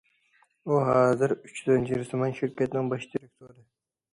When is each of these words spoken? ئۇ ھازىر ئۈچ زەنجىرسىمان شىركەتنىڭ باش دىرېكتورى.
ئۇ 0.69 0.79
ھازىر 0.87 1.35
ئۈچ 1.37 1.61
زەنجىرسىمان 1.67 2.35
شىركەتنىڭ 2.41 2.91
باش 2.95 3.07
دىرېكتورى. 3.13 3.63